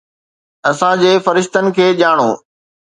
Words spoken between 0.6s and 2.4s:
اسان جي فرشتن کي ڄاڻو.